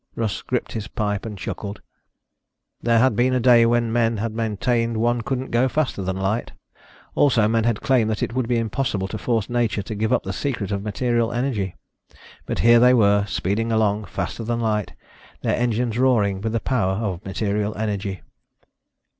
Russ 0.15 0.41
gripped 0.41 0.71
his 0.71 0.87
pipe 0.87 1.27
and 1.27 1.37
chuckled. 1.37 1.79
There 2.81 2.97
had 2.97 3.15
been 3.15 3.35
a 3.35 3.39
day 3.39 3.67
when 3.67 3.93
men 3.93 4.17
had 4.17 4.33
maintained 4.33 4.97
one 4.97 5.21
couldn't 5.21 5.51
go 5.51 5.69
faster 5.69 6.01
than 6.01 6.17
light. 6.17 6.53
Also, 7.13 7.47
men 7.47 7.65
had 7.65 7.81
claimed 7.83 8.09
that 8.09 8.23
it 8.23 8.33
would 8.33 8.47
be 8.47 8.57
impossible 8.57 9.07
to 9.09 9.19
force 9.19 9.47
nature 9.47 9.83
to 9.83 9.93
give 9.93 10.11
up 10.11 10.23
the 10.23 10.33
secret 10.33 10.71
of 10.71 10.81
material 10.81 11.31
energy. 11.31 11.75
But 12.47 12.57
here 12.65 12.79
they 12.79 12.95
were, 12.95 13.27
speeding 13.27 13.71
along 13.71 14.05
faster 14.05 14.43
than 14.43 14.59
light, 14.59 14.93
their 15.41 15.55
engines 15.55 15.99
roaring 15.99 16.41
with 16.41 16.53
the 16.53 16.59
power 16.59 16.93
of 16.93 17.23
material 17.23 17.77
energy. 17.77 18.23